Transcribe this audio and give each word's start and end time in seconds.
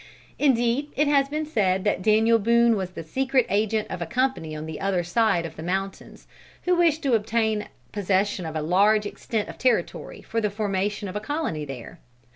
Indeed 0.39 0.91
it 0.95 1.07
has 1.07 1.29
been 1.29 1.45
said 1.45 1.83
that 1.83 2.01
Daniel 2.01 2.39
Boone 2.39 2.75
was 2.75 2.89
the 2.89 3.03
secret 3.03 3.45
agent 3.51 3.87
of 3.91 4.01
a 4.01 4.07
company 4.07 4.55
on 4.55 4.65
the 4.65 4.79
other 4.81 5.03
side 5.03 5.45
of 5.45 5.55
the 5.55 5.61
mountains, 5.61 6.25
who 6.63 6.75
wished 6.75 7.03
to 7.03 7.13
obtain 7.13 7.69
possession 7.91 8.47
of 8.47 8.55
a 8.55 8.63
large 8.63 9.05
extent 9.05 9.47
of 9.47 9.59
territory 9.59 10.23
for 10.23 10.41
the 10.41 10.49
formation 10.49 11.07
of 11.07 11.15
a 11.15 11.19
colony 11.21 11.65
there. 11.65 11.99